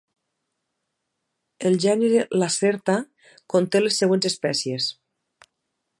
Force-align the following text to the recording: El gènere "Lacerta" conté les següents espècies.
El 1.69 1.77
gènere 1.83 2.23
"Lacerta" 2.43 2.95
conté 3.55 3.85
les 3.85 4.03
següents 4.03 4.31
espècies. 4.35 4.93